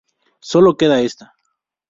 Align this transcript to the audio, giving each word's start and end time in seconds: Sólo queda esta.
Sólo 0.39 0.77
queda 0.77 0.99
esta. 1.01 1.25